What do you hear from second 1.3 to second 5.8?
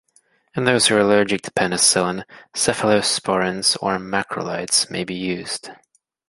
to penicillin, cephalosporins or macrolides may be used.